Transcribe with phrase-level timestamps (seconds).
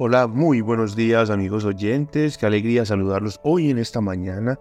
[0.00, 4.56] Hola, muy buenos días amigos oyentes, qué alegría saludarlos hoy en esta mañana.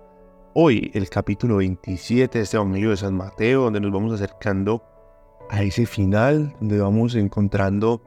[0.55, 4.82] Hoy el capítulo 27 de este Evangelio de San Mateo, donde nos vamos acercando
[5.52, 8.02] a ese final, donde vamos encontrando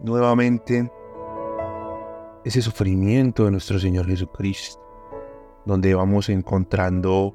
[0.00, 0.88] nuevamente
[2.44, 4.80] ese sufrimiento de nuestro Señor Jesucristo,
[5.66, 7.34] donde vamos encontrando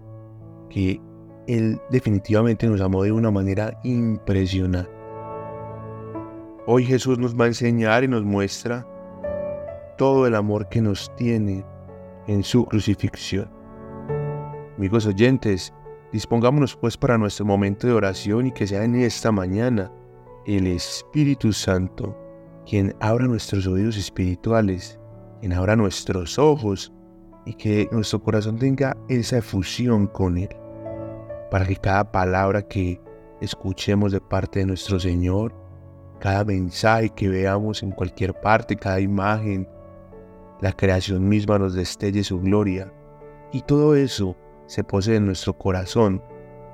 [0.70, 1.02] que
[1.46, 4.90] Él definitivamente nos amó de una manera impresionante.
[6.68, 8.88] Hoy Jesús nos va a enseñar y nos muestra
[9.98, 11.66] todo el amor que nos tiene
[12.28, 13.50] en su crucifixión.
[14.78, 15.74] Amigos oyentes,
[16.12, 19.92] dispongámonos pues para nuestro momento de oración y que sea en esta mañana
[20.46, 22.18] el Espíritu Santo
[22.66, 25.00] quien abra nuestros oídos espirituales,
[25.40, 26.92] quien abra nuestros ojos
[27.46, 30.50] y que nuestro corazón tenga esa efusión con Él,
[31.52, 33.00] para que cada palabra que
[33.40, 35.54] escuchemos de parte de nuestro Señor,
[36.20, 39.68] cada mensaje que veamos en cualquier parte, cada imagen,
[40.66, 42.92] la creación misma nos destelle su gloria
[43.52, 44.36] y todo eso
[44.66, 46.24] se posee en nuestro corazón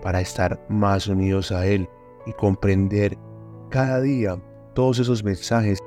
[0.02, 1.90] para estar más unidos a Él
[2.26, 3.18] y comprender
[3.70, 4.42] cada día
[4.76, 5.78] todos esos mensajes.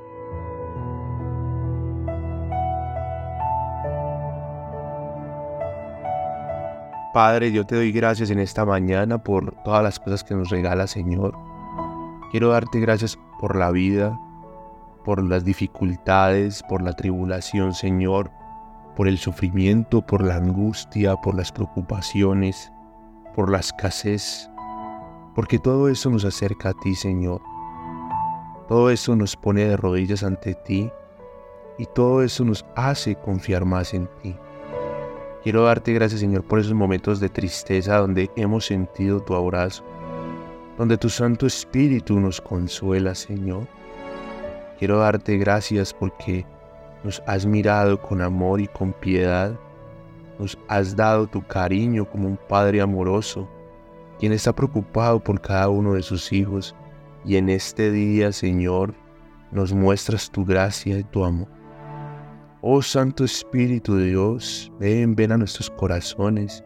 [7.11, 10.85] Padre, yo te doy gracias en esta mañana por todas las cosas que nos regala,
[10.85, 11.35] Señor.
[12.29, 14.15] Quiero darte gracias por la vida,
[15.05, 18.31] por las dificultades, por la tribulación, Señor,
[18.95, 22.71] por el sufrimiento, por la angustia, por las preocupaciones,
[23.35, 24.49] por la escasez,
[25.35, 27.39] porque todo eso nos acerca a ti, Señor.
[28.67, 30.89] Todo eso nos pone de rodillas ante ti
[31.77, 34.35] y todo eso nos hace confiar más en ti.
[35.43, 39.83] Quiero darte gracias, Señor, por esos momentos de tristeza donde hemos sentido tu abrazo,
[40.79, 43.67] donde tu Santo Espíritu nos consuela, Señor
[44.77, 46.45] Quiero darte gracias porque
[47.03, 49.57] nos has mirado con amor y con piedad.
[50.37, 53.47] Nos has dado tu cariño como un Padre amoroso,
[54.19, 56.75] quien está preocupado por cada uno de sus hijos.
[57.23, 58.93] Y en este día, Señor,
[59.51, 61.47] nos muestras tu gracia y tu amor.
[62.61, 66.63] Oh Santo Espíritu de Dios, ven, ven a nuestros corazones,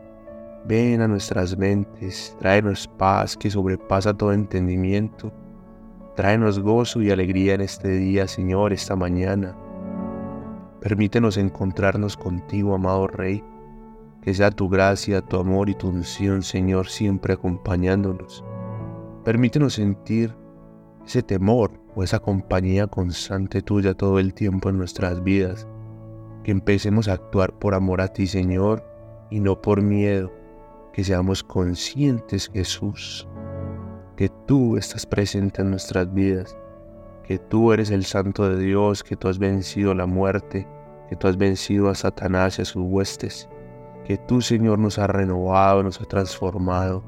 [0.66, 5.32] ven a nuestras mentes, tráenos paz que sobrepasa todo entendimiento
[6.20, 9.56] Tráenos gozo y alegría en este día, Señor, esta mañana.
[10.82, 13.42] Permítenos encontrarnos contigo, amado Rey.
[14.22, 18.44] Que sea tu gracia, tu amor y tu unción, Señor, siempre acompañándonos.
[19.24, 20.36] Permítenos sentir
[21.06, 25.70] ese temor o esa compañía constante tuya todo el tiempo en nuestras vidas.
[26.44, 28.84] Que empecemos a actuar por amor a ti, Señor,
[29.30, 30.34] y no por miedo.
[30.92, 33.26] Que seamos conscientes, Jesús,
[34.20, 36.54] que tú estás presente en nuestras vidas,
[37.24, 40.68] que tú eres el Santo de Dios, que tú has vencido la muerte,
[41.08, 43.48] que tú has vencido a Satanás y a sus huestes,
[44.04, 47.02] que tú Señor nos has renovado, nos has transformado,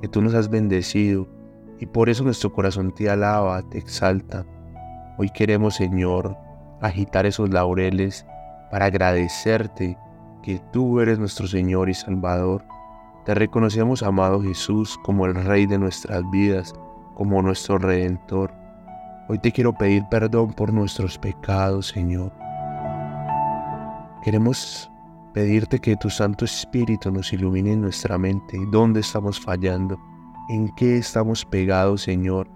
[0.00, 1.26] que tú nos has bendecido
[1.80, 4.46] y por eso nuestro corazón te alaba, te exalta.
[5.18, 6.36] Hoy queremos Señor
[6.80, 8.24] agitar esos laureles
[8.70, 9.98] para agradecerte
[10.44, 12.62] que tú eres nuestro Señor y Salvador
[13.24, 16.74] te reconocemos, amado Jesús, como el Rey de nuestras vidas,
[17.14, 18.52] como nuestro Redentor.
[19.28, 22.32] Hoy te quiero pedir perdón por nuestros pecados, Señor.
[24.24, 24.90] Queremos
[25.32, 29.98] pedirte que tu Santo Espíritu nos ilumine en nuestra mente, dónde estamos fallando,
[30.48, 32.48] en qué estamos pegados, Señor,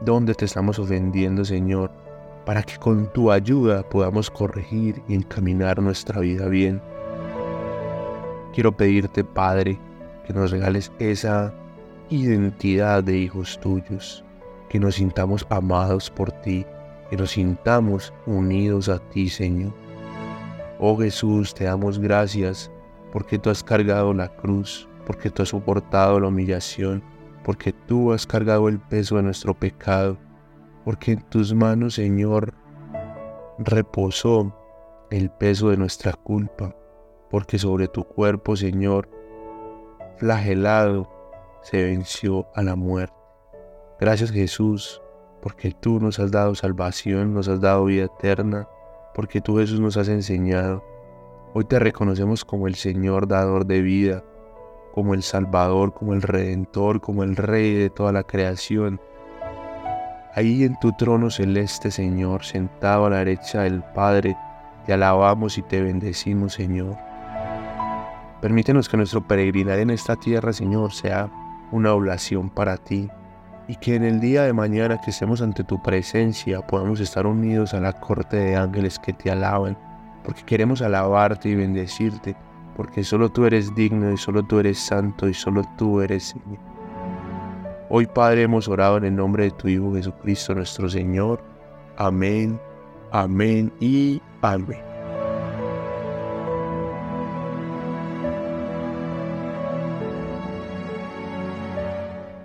[0.00, 1.92] dónde te estamos ofendiendo, Señor,
[2.46, 6.80] para que con tu ayuda podamos corregir y encaminar nuestra vida bien.
[8.54, 9.78] Quiero pedirte, Padre,
[10.28, 11.54] que nos regales esa
[12.10, 14.22] identidad de hijos tuyos,
[14.68, 16.66] que nos sintamos amados por ti,
[17.08, 19.72] que nos sintamos unidos a ti, Señor.
[20.78, 22.70] Oh Jesús, te damos gracias
[23.10, 27.02] porque tú has cargado la cruz, porque tú has soportado la humillación,
[27.42, 30.18] porque tú has cargado el peso de nuestro pecado,
[30.84, 32.52] porque en tus manos, Señor,
[33.58, 34.54] reposó
[35.10, 36.76] el peso de nuestra culpa,
[37.30, 39.08] porque sobre tu cuerpo, Señor,
[40.18, 41.08] flagelado,
[41.62, 43.14] se venció a la muerte.
[44.00, 45.00] Gracias Jesús,
[45.42, 48.68] porque tú nos has dado salvación, nos has dado vida eterna,
[49.14, 50.84] porque tú Jesús nos has enseñado.
[51.54, 54.24] Hoy te reconocemos como el Señor dador de vida,
[54.92, 59.00] como el Salvador, como el Redentor, como el Rey de toda la creación.
[60.34, 64.36] Ahí en tu trono celeste, Señor, sentado a la derecha del Padre,
[64.86, 67.07] te alabamos y te bendecimos, Señor.
[68.40, 71.28] Permítenos que nuestro peregrinar en esta tierra, Señor, sea
[71.72, 73.10] una oblación para ti,
[73.66, 77.74] y que en el día de mañana que estemos ante tu presencia podamos estar unidos
[77.74, 79.76] a la corte de ángeles que te alaban,
[80.24, 82.36] porque queremos alabarte y bendecirte,
[82.76, 86.58] porque solo tú eres digno y solo tú eres santo y solo tú eres Señor.
[87.90, 91.42] Hoy Padre hemos orado en el nombre de tu Hijo Jesucristo nuestro Señor.
[91.96, 92.58] Amén,
[93.10, 94.87] amén y amén.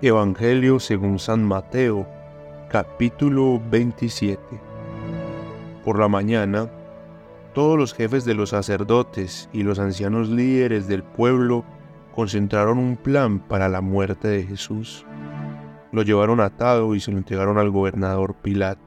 [0.05, 2.05] Evangelio según San Mateo,
[2.69, 4.37] capítulo 27.
[5.85, 6.69] Por la mañana,
[7.53, 11.63] todos los jefes de los sacerdotes y los ancianos líderes del pueblo
[12.13, 15.05] concentraron un plan para la muerte de Jesús.
[15.93, 18.81] Lo llevaron atado y se lo entregaron al gobernador Pilato.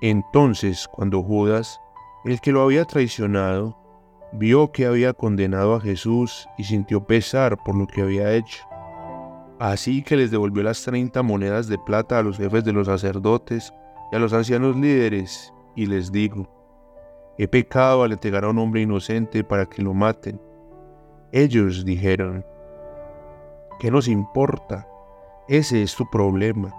[0.00, 1.80] Entonces, cuando Judas,
[2.24, 3.76] el que lo había traicionado,
[4.32, 8.62] vio que había condenado a Jesús y sintió pesar por lo que había hecho,
[9.62, 13.72] Así que les devolvió las treinta monedas de plata a los jefes de los sacerdotes
[14.10, 16.48] y a los ancianos líderes, y les digo,
[17.38, 20.40] he pecado al entregar a un hombre inocente para que lo maten.
[21.30, 22.44] Ellos dijeron,
[23.78, 24.84] ¿qué nos importa?
[25.46, 26.74] Ese es tu problema.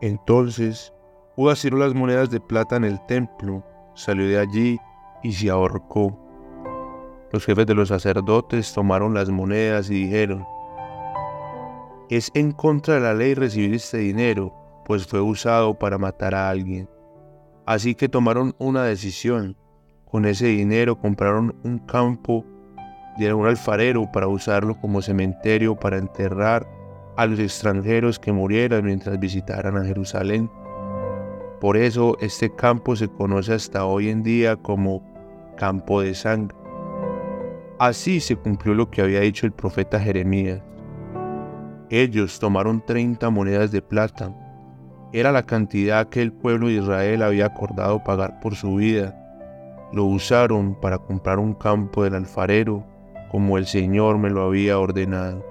[0.00, 0.92] Entonces,
[1.34, 3.64] Judas tiró las monedas de plata en el templo,
[3.94, 4.78] salió de allí
[5.24, 6.16] y se ahorcó.
[7.32, 10.46] Los jefes de los sacerdotes tomaron las monedas y dijeron,
[12.10, 14.54] es en contra de la ley recibir este dinero,
[14.84, 16.88] pues fue usado para matar a alguien.
[17.66, 19.56] Así que tomaron una decisión.
[20.04, 22.44] Con ese dinero compraron un campo
[23.18, 26.68] de un alfarero para usarlo como cementerio para enterrar
[27.16, 30.50] a los extranjeros que murieran mientras visitaran a Jerusalén.
[31.60, 35.02] Por eso este campo se conoce hasta hoy en día como
[35.56, 36.56] campo de sangre.
[37.78, 40.62] Así se cumplió lo que había dicho el profeta Jeremías.
[41.90, 44.34] Ellos tomaron 30 monedas de plata.
[45.12, 49.14] Era la cantidad que el pueblo de Israel había acordado pagar por su vida.
[49.92, 52.84] Lo usaron para comprar un campo del alfarero,
[53.30, 55.44] como el Señor me lo había ordenado.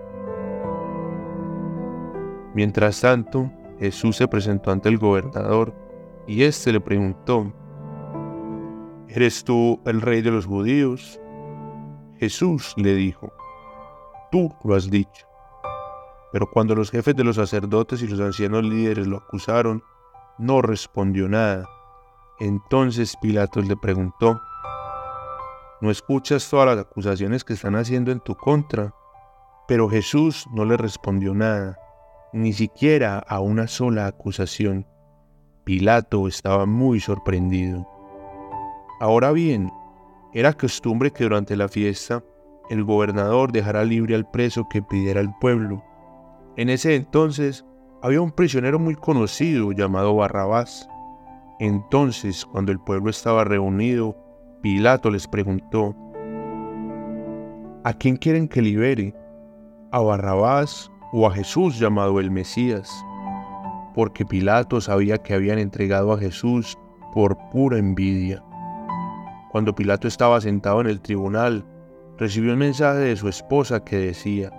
[2.54, 5.74] Mientras tanto, Jesús se presentó ante el gobernador
[6.28, 7.54] y éste le preguntó,
[9.08, 11.22] ¿Eres tú el rey de los judíos?
[12.18, 13.32] Jesús le dijo,
[14.32, 15.26] tú lo has dicho.
[16.36, 19.82] Pero cuando los jefes de los sacerdotes y los ancianos líderes lo acusaron,
[20.38, 21.66] no respondió nada.
[22.42, 24.42] Entonces Pilatos le preguntó,
[25.80, 28.94] ¿no escuchas todas las acusaciones que están haciendo en tu contra?
[29.66, 31.80] Pero Jesús no le respondió nada,
[32.34, 34.86] ni siquiera a una sola acusación.
[35.64, 37.88] Pilato estaba muy sorprendido.
[39.00, 39.72] Ahora bien,
[40.34, 42.26] era costumbre que durante la fiesta
[42.70, 45.82] el gobernador dejara libre al preso que pidiera al pueblo
[46.58, 47.66] en ese entonces
[48.02, 50.88] había un prisionero muy conocido llamado Barrabás.
[51.60, 54.16] Entonces, cuando el pueblo estaba reunido,
[54.62, 55.96] Pilato les preguntó,
[57.84, 59.14] ¿A quién quieren que libere?
[59.92, 62.90] ¿A Barrabás o a Jesús llamado el Mesías?
[63.94, 66.78] Porque Pilato sabía que habían entregado a Jesús
[67.14, 68.44] por pura envidia.
[69.52, 71.66] Cuando Pilato estaba sentado en el tribunal,
[72.18, 74.52] recibió un mensaje de su esposa que decía,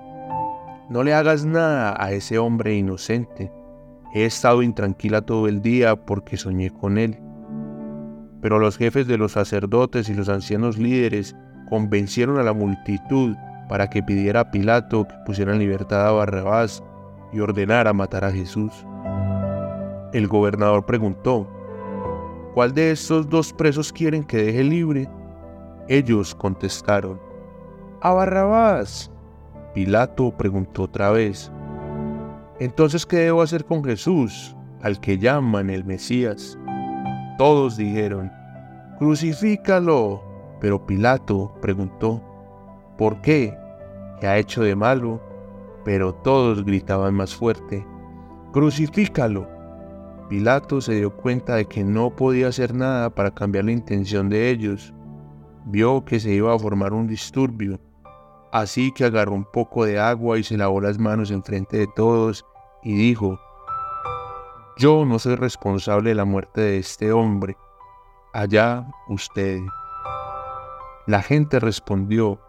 [0.88, 3.50] no le hagas nada a ese hombre inocente.
[4.14, 7.18] He estado intranquila todo el día porque soñé con él.
[8.40, 11.34] Pero los jefes de los sacerdotes y los ancianos líderes
[11.68, 13.34] convencieron a la multitud
[13.68, 16.82] para que pidiera a Pilato que pusiera en libertad a Barrabás
[17.32, 18.72] y ordenara matar a Jesús.
[20.12, 21.48] El gobernador preguntó,
[22.54, 25.10] ¿cuál de estos dos presos quieren que deje libre?
[25.88, 27.20] Ellos contestaron,
[28.00, 29.10] a Barrabás.
[29.76, 31.52] Pilato preguntó otra vez,
[32.58, 36.58] entonces, ¿qué debo hacer con Jesús, al que llaman el Mesías?
[37.36, 38.32] Todos dijeron,
[38.98, 40.22] crucifícalo.
[40.62, 42.22] Pero Pilato preguntó,
[42.96, 43.54] ¿por qué?
[44.18, 45.20] ¿Qué ha hecho de malo?
[45.84, 47.86] Pero todos gritaban más fuerte,
[48.54, 49.46] crucifícalo.
[50.30, 54.48] Pilato se dio cuenta de que no podía hacer nada para cambiar la intención de
[54.48, 54.94] ellos.
[55.66, 57.78] Vio que se iba a formar un disturbio
[58.56, 62.46] Así que agarró un poco de agua y se lavó las manos enfrente de todos
[62.82, 63.38] y dijo,
[64.78, 67.58] Yo no soy responsable de la muerte de este hombre,
[68.32, 69.60] allá usted.
[71.06, 72.40] La gente respondió,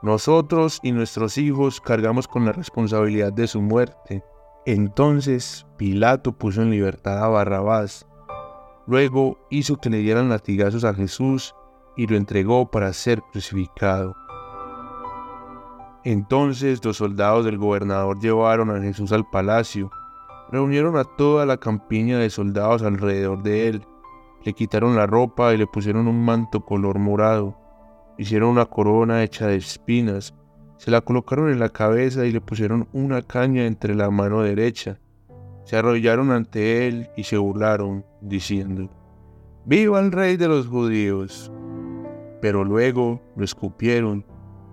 [0.00, 4.24] Nosotros y nuestros hijos cargamos con la responsabilidad de su muerte.
[4.64, 8.06] Entonces Pilato puso en libertad a Barrabás.
[8.86, 11.54] Luego hizo que le dieran latigazos a Jesús
[11.98, 14.16] y lo entregó para ser crucificado.
[16.04, 19.90] Entonces los soldados del gobernador llevaron a Jesús al palacio,
[20.50, 23.86] reunieron a toda la campiña de soldados alrededor de él,
[24.42, 27.54] le quitaron la ropa y le pusieron un manto color morado,
[28.16, 30.34] hicieron una corona hecha de espinas,
[30.78, 34.98] se la colocaron en la cabeza y le pusieron una caña entre la mano derecha,
[35.64, 38.88] se arrollaron ante él y se burlaron, diciendo,
[39.66, 41.52] ¡Viva el rey de los judíos!
[42.40, 44.24] Pero luego lo escupieron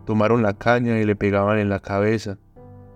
[0.08, 2.38] tomaron la caña y le pegaban en la cabeza.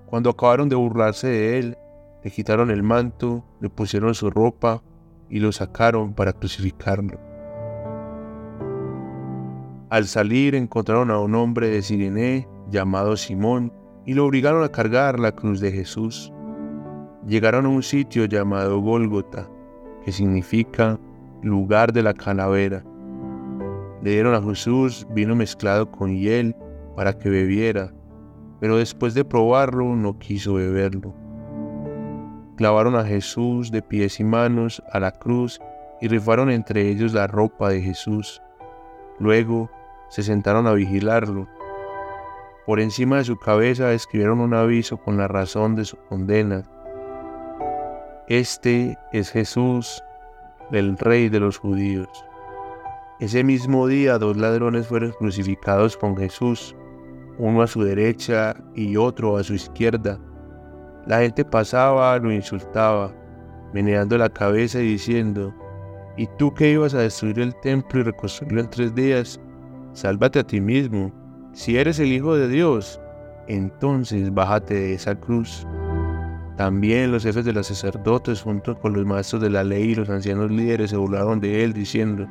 [0.06, 1.78] Cuando acabaron de burlarse de él,
[2.24, 4.82] le quitaron el manto, le pusieron su ropa
[5.30, 7.20] y lo sacaron para crucificarlo.
[9.90, 13.74] Al salir encontraron a un hombre de Sirene llamado Simón
[14.06, 16.32] y lo obligaron a cargar la cruz de Jesús.
[17.28, 19.50] Llegaron a un sitio llamado Gólgota,
[20.06, 20.98] que significa
[21.44, 22.86] lugar de la calavera.
[24.02, 26.56] Le dieron a Jesús vino mezclado con hiel
[26.96, 27.94] para que bebiera,
[28.60, 31.14] pero después de probarlo no quiso beberlo.
[32.58, 35.60] Clavaron a Jesús de pies y manos a la cruz
[36.00, 38.42] y rifaron entre ellos la ropa de Jesús.
[39.20, 39.70] Luego
[40.10, 41.48] se sentaron a vigilarlo.
[42.66, 46.64] Por encima de su cabeza escribieron un aviso con la razón de su condena.
[48.28, 50.04] Este es Jesús,
[50.72, 52.26] el Rey de los judíos.
[53.20, 56.76] Ese mismo día dos ladrones fueron crucificados con Jesús,
[57.38, 60.20] uno a su derecha y otro a su izquierda.
[61.08, 63.14] La gente pasaba, lo insultaba,
[63.74, 65.54] meneando la cabeza y diciendo,
[66.18, 69.40] ¿y tú que ibas a destruir el templo y reconstruirlo en tres días?
[69.94, 71.12] Sálvate a ti mismo.
[71.54, 73.02] Si eres el Hijo de Dios,
[73.48, 75.66] entonces bájate de esa cruz.
[76.58, 80.10] También los jefes de los sacerdotes junto con los maestros de la ley y los
[80.10, 82.28] ancianos líderes se burlaron de él diciendo,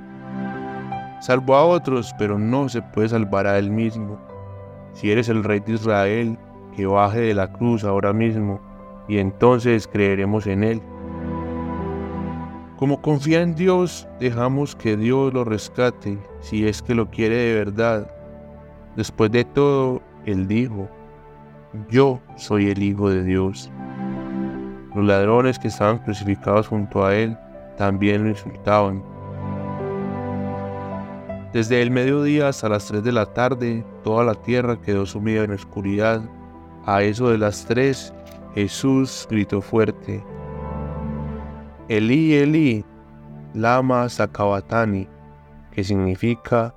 [1.21, 4.19] Salvó a otros, pero no se puede salvar a él mismo.
[4.93, 6.39] Si eres el rey de Israel,
[6.77, 8.61] que baje de la cruz ahora mismo,
[9.09, 10.83] y entonces creeremos en él.
[12.77, 17.55] Como confía en Dios, dejamos que Dios lo rescate, si es que lo quiere de
[17.57, 18.11] verdad.
[18.97, 20.89] Después de todo, Él dijo,
[21.91, 23.71] yo soy el Hijo de Dios.
[24.95, 27.37] Los ladrones que estaban crucificados junto a Él
[27.77, 29.03] también lo insultaban.
[31.53, 35.51] Desde el mediodía hasta las 3 de la tarde, toda la tierra quedó sumida en
[35.51, 36.23] oscuridad.
[36.87, 38.15] A eso de las 3,
[38.55, 40.25] Jesús gritó fuerte,
[41.89, 42.85] Elí, Elí,
[43.53, 45.09] lama sacabatani,
[45.73, 46.73] que significa,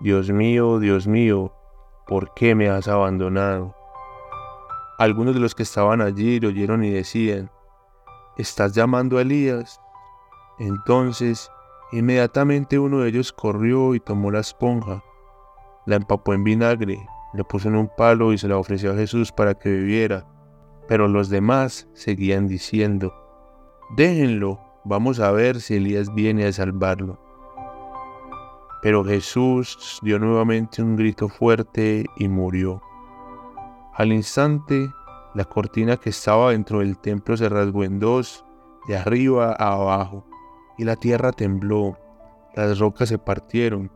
[0.00, 1.54] Dios mío, Dios mío,
[2.06, 3.74] ¿por qué me has abandonado?
[4.98, 7.50] Algunos de los que estaban allí lo oyeron y decían,
[8.36, 9.80] ¿estás llamando a Elías?
[10.58, 11.50] Entonces
[11.90, 15.02] Inmediatamente uno de ellos corrió y tomó la esponja,
[15.86, 16.98] la empapó en vinagre,
[17.32, 20.26] le puso en un palo y se la ofreció a Jesús para que bebiera.
[20.86, 23.14] Pero los demás seguían diciendo,
[23.96, 27.18] déjenlo, vamos a ver si Elías viene a salvarlo.
[28.82, 32.82] Pero Jesús dio nuevamente un grito fuerte y murió.
[33.94, 34.90] Al instante,
[35.34, 38.44] la cortina que estaba dentro del templo se rasgó en dos,
[38.86, 40.27] de arriba a abajo
[40.78, 41.98] y la tierra tembló,
[42.54, 43.90] las rocas se partieron,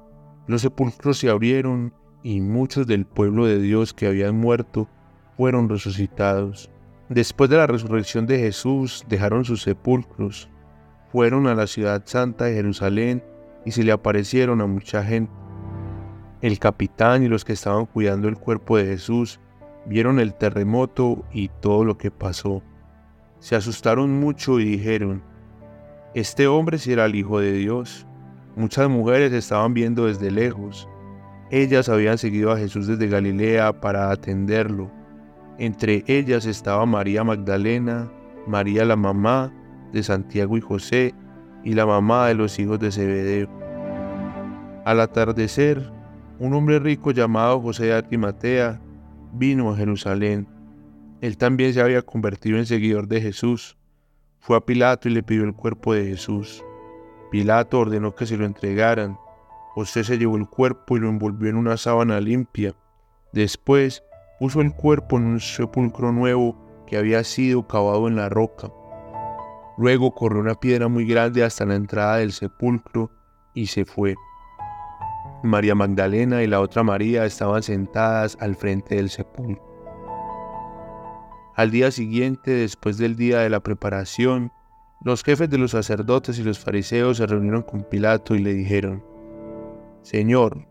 [0.46, 4.88] los sepulcros se abrieron y muchos del pueblo de Dios que habían muerto
[5.36, 6.70] fueron resucitados.
[7.08, 10.48] Después de la resurrección de Jesús dejaron sus sepulcros,
[11.10, 13.22] fueron a la ciudad santa de Jerusalén
[13.64, 15.32] y se le aparecieron a mucha gente.
[16.40, 19.38] El capitán y los que estaban cuidando el cuerpo de Jesús
[19.86, 22.62] vieron el terremoto y todo lo que pasó.
[23.38, 25.22] Se asustaron mucho y dijeron,
[26.14, 28.06] este hombre sí era el Hijo de Dios.
[28.54, 30.86] Muchas mujeres estaban viendo desde lejos.
[31.50, 34.90] Ellas habían seguido a Jesús desde Galilea para atenderlo.
[35.58, 38.10] Entre ellas estaba María Magdalena,
[38.46, 39.52] María la mamá
[39.92, 41.14] de Santiago y José
[41.64, 43.48] y la mamá de los hijos de Zebedeo.
[44.84, 45.90] Al atardecer,
[46.38, 48.80] un hombre rico llamado José de Arimatea
[49.32, 50.46] vino a Jerusalén.
[51.22, 53.78] Él también se había convertido en seguidor de Jesús
[54.42, 56.64] fue a Pilato y le pidió el cuerpo de Jesús.
[57.30, 59.16] Pilato ordenó que se lo entregaran.
[59.72, 62.74] José se llevó el cuerpo y lo envolvió en una sábana limpia.
[63.32, 64.02] Después
[64.40, 66.56] puso el cuerpo en un sepulcro nuevo
[66.88, 68.68] que había sido cavado en la roca.
[69.78, 73.12] Luego corrió una piedra muy grande hasta la entrada del sepulcro
[73.54, 74.16] y se fue.
[75.44, 79.71] María Magdalena y la otra María estaban sentadas al frente del sepulcro.
[81.54, 84.50] Al día siguiente, después del día de la preparación,
[85.04, 89.04] los jefes de los sacerdotes y los fariseos se reunieron con Pilato y le dijeron,
[90.02, 90.66] Señor,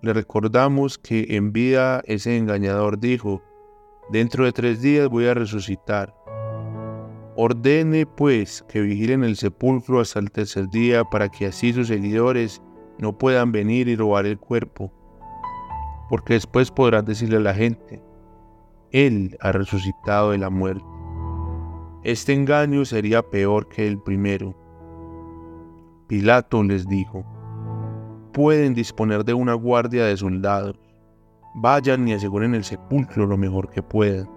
[0.00, 3.42] le recordamos que en vida ese engañador dijo,
[4.10, 6.14] Dentro de tres días voy a resucitar.
[7.36, 12.60] Ordene, pues, que vigilen el sepulcro hasta el tercer día para que así sus seguidores
[12.98, 14.92] no puedan venir y robar el cuerpo.
[16.10, 18.02] Porque después podrán decirle a la gente,
[18.92, 20.84] Él ha resucitado de la muerte.
[22.04, 24.54] Este engaño sería peor que el primero.
[26.08, 27.24] Pilato les dijo,
[28.34, 30.78] pueden disponer de una guardia de soldados.
[31.54, 34.28] Vayan y aseguren el sepulcro lo mejor que puedan.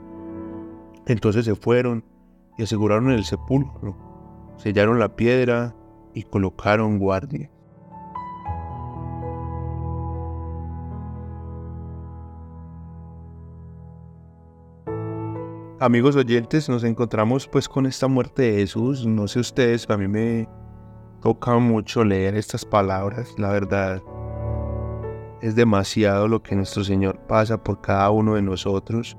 [1.05, 2.05] Entonces se fueron
[2.57, 3.97] y aseguraron el sepulcro,
[4.55, 5.75] sellaron la piedra
[6.13, 7.51] y colocaron guardia.
[15.85, 19.05] Amigos oyentes, nos encontramos pues con esta muerte de Jesús.
[19.05, 20.49] No sé ustedes, a mí me
[21.21, 24.01] toca mucho leer estas palabras, la verdad.
[25.43, 29.15] Es demasiado lo que nuestro Señor pasa por cada uno de nosotros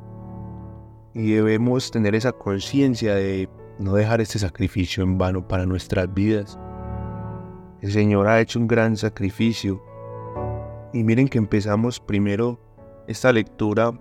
[1.14, 6.58] y debemos tener esa conciencia de no dejar este sacrificio en vano para nuestras vidas.
[7.80, 9.80] El Señor ha hecho un gran sacrificio
[10.92, 12.58] y miren que empezamos primero
[13.06, 13.92] esta lectura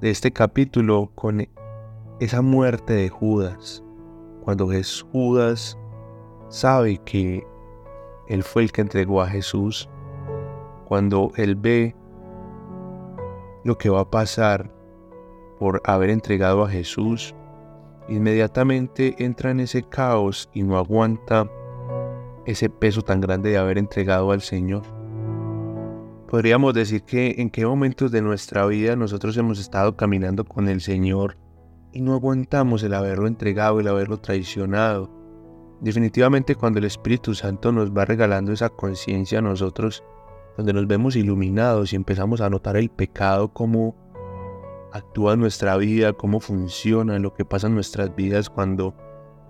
[0.00, 1.48] de este capítulo con
[2.20, 3.82] esa muerte de Judas,
[4.42, 4.70] cuando
[5.12, 5.76] Judas
[6.48, 7.44] sabe que
[8.28, 9.88] él fue el que entregó a Jesús,
[10.84, 11.96] cuando él ve
[13.64, 14.72] lo que va a pasar
[15.58, 17.34] por haber entregado a Jesús,
[18.08, 21.50] inmediatamente entra en ese caos y no aguanta
[22.46, 24.97] ese peso tan grande de haber entregado al Señor.
[26.28, 30.82] Podríamos decir que en qué momentos de nuestra vida nosotros hemos estado caminando con el
[30.82, 31.38] Señor
[31.90, 35.10] y no aguantamos el haberlo entregado, el haberlo traicionado.
[35.80, 40.04] Definitivamente cuando el Espíritu Santo nos va regalando esa conciencia a nosotros,
[40.58, 43.96] donde nos vemos iluminados y empezamos a notar el pecado como
[44.92, 48.94] actúa nuestra vida, cómo funciona, lo que pasa en nuestras vidas cuando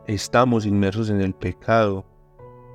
[0.06, 2.07] estamos inmersos en el pecado.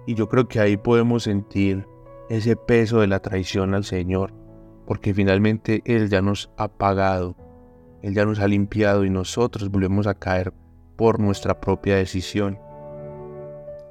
[0.05, 1.87] Y yo creo que ahí podemos sentir
[2.33, 4.33] ese peso de la traición al Señor,
[4.85, 7.35] porque finalmente Él ya nos ha pagado,
[8.01, 10.53] Él ya nos ha limpiado y nosotros volvemos a caer
[10.95, 12.59] por nuestra propia decisión.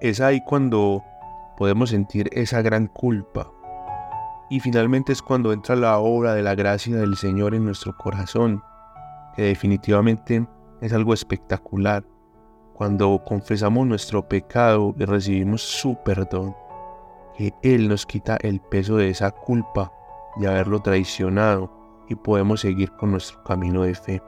[0.01, 1.03] Es ahí cuando
[1.57, 3.51] podemos sentir esa gran culpa,
[4.51, 8.63] y finalmente es cuando entra la obra de la gracia del Señor en nuestro corazón,
[9.35, 10.47] que definitivamente
[10.81, 12.05] es algo espectacular.
[12.75, 16.55] Cuando confesamos nuestro pecado y recibimos su perdón,
[17.63, 19.93] Él nos quita el peso de esa culpa
[20.37, 21.71] de haberlo traicionado
[22.09, 24.23] y podemos seguir con nuestro camino de fe.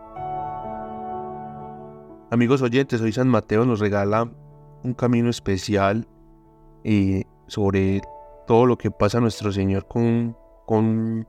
[2.30, 4.28] Amigos oyentes, hoy San Mateo nos regala
[4.82, 6.08] un camino especial
[6.82, 8.02] y sobre
[8.46, 11.28] todo lo que pasa nuestro Señor con, con,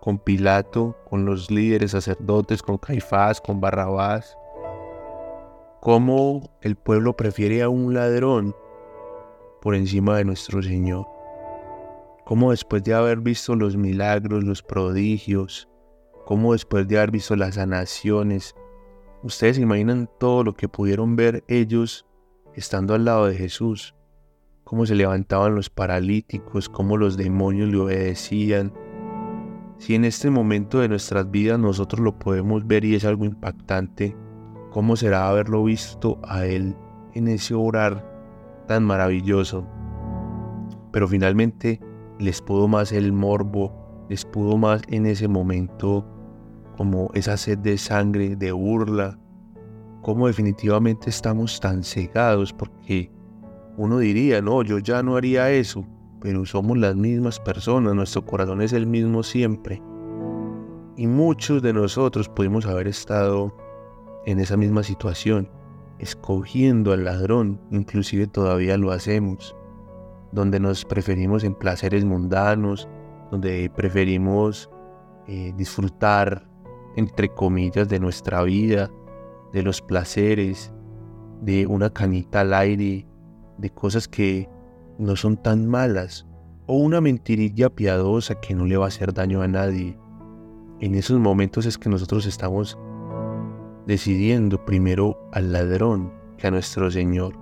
[0.00, 4.36] con Pilato, con los líderes sacerdotes, con Caifás, con Barrabás.
[5.80, 8.54] Cómo el pueblo prefiere a un ladrón
[9.60, 11.06] por encima de nuestro Señor.
[12.24, 15.68] Cómo después de haber visto los milagros, los prodigios,
[16.24, 18.54] cómo después de haber visto las sanaciones,
[19.22, 22.06] ustedes imaginan todo lo que pudieron ver ellos
[22.54, 23.94] estando al lado de Jesús
[24.70, 28.72] cómo se levantaban los paralíticos, cómo los demonios le obedecían.
[29.78, 34.16] Si en este momento de nuestras vidas nosotros lo podemos ver y es algo impactante,
[34.70, 36.76] ¿cómo será haberlo visto a Él
[37.14, 38.09] en ese orar
[38.70, 39.66] tan maravilloso?
[40.92, 41.80] Pero finalmente
[42.20, 46.06] les pudo más el morbo, les pudo más en ese momento
[46.76, 49.18] como esa sed de sangre, de burla,
[50.02, 53.10] cómo definitivamente estamos tan cegados porque
[53.76, 55.84] uno diría, no, yo ya no haría eso,
[56.20, 59.82] pero somos las mismas personas, nuestro corazón es el mismo siempre.
[60.96, 63.52] Y muchos de nosotros pudimos haber estado
[64.26, 65.48] en esa misma situación,
[66.00, 69.54] escogiendo al ladrón, inclusive todavía lo hacemos,
[70.32, 72.88] donde nos preferimos en placeres mundanos,
[73.30, 74.70] donde preferimos
[75.26, 76.48] eh, disfrutar,
[76.96, 78.90] entre comillas, de nuestra vida,
[79.52, 80.72] de los placeres,
[81.42, 83.06] de una canita al aire,
[83.58, 84.48] de cosas que
[84.98, 86.26] no son tan malas
[86.66, 89.98] o una mentirilla piadosa que no le va a hacer daño a nadie.
[90.80, 92.78] En esos momentos es que nosotros estamos
[93.90, 97.34] decidiendo primero al ladrón que a nuestro Señor.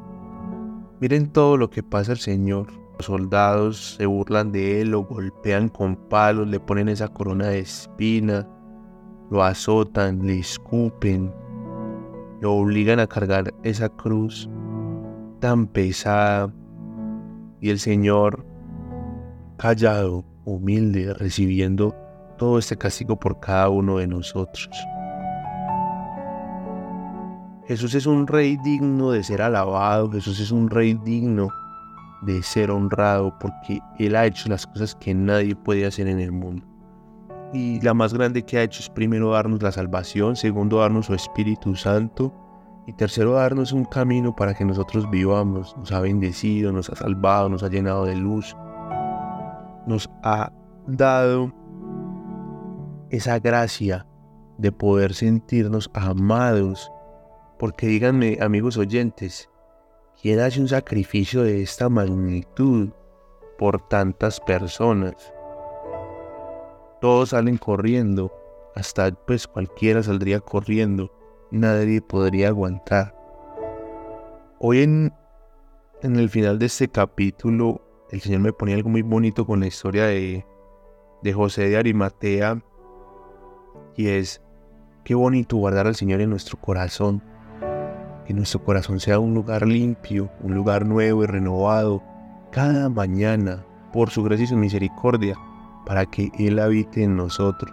[0.98, 2.68] Miren todo lo que pasa al Señor.
[2.96, 7.58] Los soldados se burlan de él, lo golpean con palos, le ponen esa corona de
[7.58, 8.48] espina,
[9.30, 11.30] lo azotan, le escupen,
[12.40, 14.48] lo obligan a cargar esa cruz
[15.40, 16.50] tan pesada
[17.60, 18.46] y el Señor
[19.58, 21.94] callado, humilde, recibiendo
[22.38, 24.70] todo este castigo por cada uno de nosotros.
[27.68, 31.50] Jesús es un rey digno de ser alabado, Jesús es un rey digno
[32.22, 36.32] de ser honrado porque Él ha hecho las cosas que nadie puede hacer en el
[36.32, 36.66] mundo.
[37.52, 41.14] Y la más grande que ha hecho es primero darnos la salvación, segundo darnos su
[41.14, 42.32] Espíritu Santo
[42.86, 45.76] y tercero darnos un camino para que nosotros vivamos.
[45.76, 48.56] Nos ha bendecido, nos ha salvado, nos ha llenado de luz,
[49.86, 50.50] nos ha
[50.86, 51.52] dado
[53.10, 54.06] esa gracia
[54.56, 56.90] de poder sentirnos amados.
[57.58, 59.50] Porque díganme, amigos oyentes,
[60.22, 62.90] ¿quién hace un sacrificio de esta magnitud
[63.58, 65.34] por tantas personas?
[67.00, 68.32] Todos salen corriendo,
[68.76, 71.10] hasta pues cualquiera saldría corriendo,
[71.50, 73.16] nadie podría aguantar.
[74.60, 75.12] Hoy en,
[76.02, 79.66] en el final de este capítulo, el Señor me ponía algo muy bonito con la
[79.66, 80.46] historia de,
[81.22, 82.62] de José de Arimatea,
[83.96, 84.40] y es,
[85.04, 87.20] qué bonito guardar al Señor en nuestro corazón,
[88.28, 92.02] que nuestro corazón sea un lugar limpio, un lugar nuevo y renovado,
[92.50, 95.34] cada mañana, por su gracia y su misericordia,
[95.86, 97.72] para que Él habite en nosotros.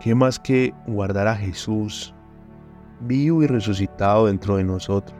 [0.00, 2.14] ¿Qué más que guardar a Jesús
[3.00, 5.18] vivo y resucitado dentro de nosotros?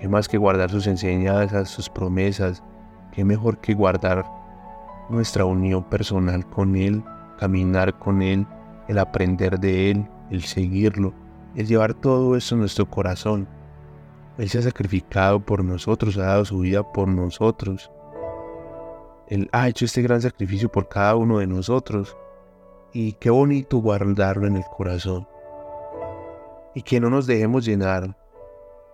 [0.00, 2.62] ¿Qué más que guardar sus enseñanzas, sus promesas?
[3.12, 4.24] ¿Qué mejor que guardar
[5.10, 7.04] nuestra unión personal con Él,
[7.38, 8.46] caminar con Él,
[8.88, 11.12] el aprender de Él, el seguirlo,
[11.56, 13.48] el llevar todo eso en nuestro corazón?
[14.38, 17.90] Él se ha sacrificado por nosotros, ha dado su vida por nosotros.
[19.28, 22.16] Él ha hecho este gran sacrificio por cada uno de nosotros.
[22.92, 25.26] Y qué bonito guardarlo en el corazón.
[26.74, 28.16] Y que no nos dejemos llenar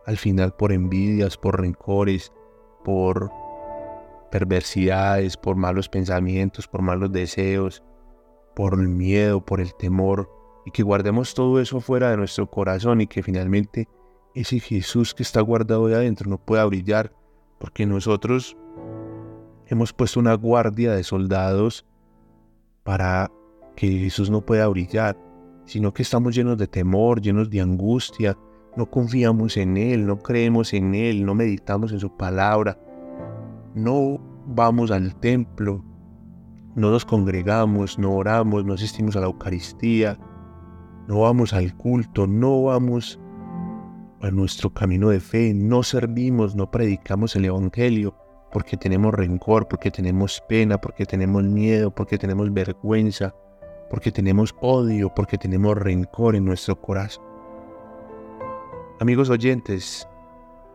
[0.07, 2.33] al final por envidias, por rencores,
[2.85, 3.31] por
[4.31, 7.83] perversidades, por malos pensamientos, por malos deseos,
[8.55, 10.31] por el miedo, por el temor.
[10.64, 13.88] Y que guardemos todo eso fuera de nuestro corazón y que finalmente
[14.35, 17.12] ese Jesús que está guardado ahí adentro no pueda brillar.
[17.59, 18.57] Porque nosotros
[19.66, 21.85] hemos puesto una guardia de soldados
[22.83, 23.31] para
[23.77, 25.16] que Jesús no pueda brillar,
[25.64, 28.37] sino que estamos llenos de temor, llenos de angustia,
[28.77, 32.79] no confiamos en Él, no creemos en Él, no meditamos en su palabra,
[33.75, 35.85] no vamos al templo,
[36.75, 40.18] no nos congregamos, no oramos, no asistimos a la Eucaristía,
[41.09, 43.19] no vamos al culto, no vamos
[44.21, 48.17] a nuestro camino de fe, no servimos, no predicamos el Evangelio,
[48.53, 53.35] porque tenemos rencor, porque tenemos pena, porque tenemos miedo, porque tenemos vergüenza,
[53.91, 57.25] porque tenemos odio, porque tenemos rencor en nuestro corazón.
[59.01, 60.07] Amigos oyentes,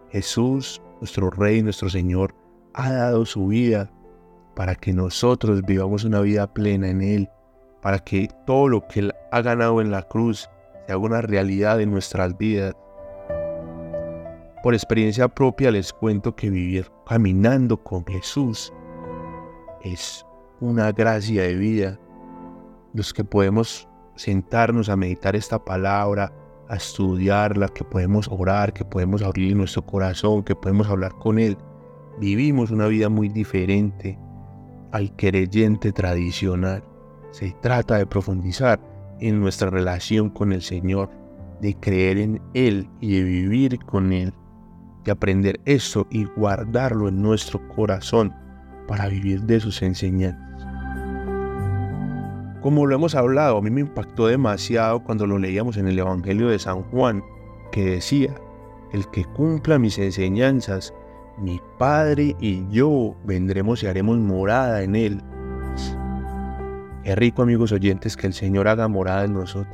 [0.10, 2.36] Jesús, nuestro Rey, nuestro Señor,
[2.74, 3.92] ha dado su vida
[4.56, 7.30] para que nosotros vivamos una vida plena en Él,
[7.82, 10.50] para que todo lo que Él ha ganado en la cruz
[10.86, 12.76] se haga una realidad en nuestras vidas
[14.68, 18.74] por experiencia propia les cuento que vivir caminando con Jesús
[19.82, 20.26] es
[20.60, 22.00] una gracia de vida.
[22.94, 26.34] Los que podemos sentarnos a meditar esta palabra,
[26.68, 31.58] a estudiarla, que podemos orar, que podemos abrir nuestro corazón, que podemos hablar con Él,
[32.20, 34.20] vivimos una vida muy diferente
[34.92, 36.84] al creyente tradicional.
[37.38, 38.80] Se trata de profundizar
[39.20, 41.10] en nuestra relación con el Señor,
[41.62, 44.34] de creer en Él y de vivir con Él
[45.12, 48.34] aprender eso y guardarlo en nuestro corazón
[48.88, 50.44] para vivir de sus enseñanzas.
[52.62, 56.50] Como lo hemos hablado, a mí me impactó demasiado cuando lo leíamos en el Evangelio
[56.50, 57.24] de San Juan,
[57.72, 58.34] que decía,
[58.92, 60.94] el que cumpla mis enseñanzas,
[61.38, 65.22] mi Padre y yo vendremos y haremos morada en él.
[67.08, 69.74] Qué rico amigos oyentes que el Señor haga morada en nosotros.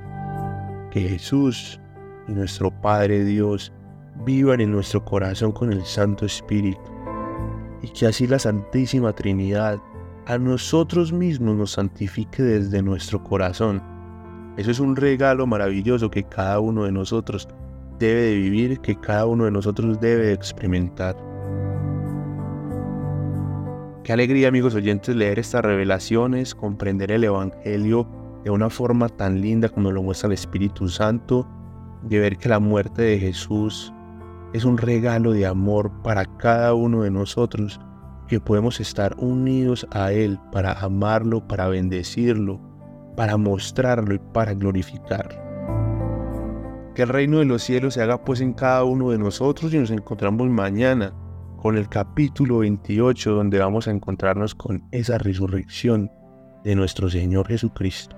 [0.92, 1.80] Que Jesús
[2.28, 3.74] y nuestro Padre Dios
[4.24, 6.80] vivan en nuestro corazón con el Santo Espíritu.
[7.82, 9.80] Y que así la Santísima Trinidad
[10.28, 13.82] a nosotros mismos nos santifique desde nuestro corazón.
[14.56, 17.48] Eso es un regalo maravilloso que cada uno de nosotros
[17.98, 21.33] debe de vivir, que cada uno de nosotros debe de experimentar.
[24.04, 28.06] Qué alegría amigos oyentes leer estas revelaciones, comprender el Evangelio
[28.44, 31.48] de una forma tan linda como lo muestra el Espíritu Santo,
[32.02, 33.94] de ver que la muerte de Jesús
[34.52, 37.80] es un regalo de amor para cada uno de nosotros
[38.28, 42.60] que podemos estar unidos a Él para amarlo, para bendecirlo,
[43.16, 45.42] para mostrarlo y para glorificarlo.
[46.94, 49.78] Que el reino de los cielos se haga pues en cada uno de nosotros y
[49.78, 51.14] nos encontramos mañana
[51.64, 56.12] con el capítulo 28 donde vamos a encontrarnos con esa resurrección
[56.66, 58.18] de nuestro Señor Jesucristo.